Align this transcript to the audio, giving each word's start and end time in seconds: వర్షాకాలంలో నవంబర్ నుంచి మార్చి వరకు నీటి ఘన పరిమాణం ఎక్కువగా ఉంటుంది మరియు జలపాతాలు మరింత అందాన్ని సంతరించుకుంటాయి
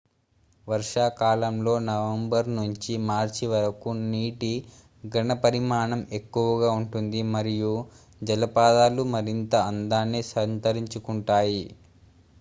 వర్షాకాలంలో 0.67 1.73
నవంబర్ 1.83 2.47
నుంచి 2.53 2.93
మార్చి 3.05 3.45
వరకు 3.51 3.89
నీటి 4.05 4.51
ఘన 5.11 5.33
పరిమాణం 5.43 6.01
ఎక్కువగా 6.19 6.71
ఉంటుంది 6.79 7.21
మరియు 7.31 7.73
జలపాతాలు 8.21 9.05
మరింత 9.13 9.53
అందాన్ని 9.71 10.23
సంతరించుకుంటాయి 10.33 11.63